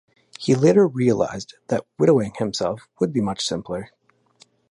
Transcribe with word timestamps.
He 0.39 0.55
later 0.55 0.87
realized 0.87 1.57
that 1.67 1.85
widowing 1.99 2.33
himself 2.39 2.87
would 2.99 3.13
be 3.13 3.21
much 3.21 3.45
simpler. 3.45 3.91